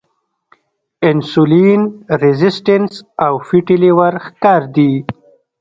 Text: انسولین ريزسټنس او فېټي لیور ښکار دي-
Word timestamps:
انسولین 1.09 1.81
ريزسټنس 2.21 2.91
او 3.25 3.33
فېټي 3.47 3.75
لیور 3.83 4.13
ښکار 4.25 4.61
دي- 4.75 4.91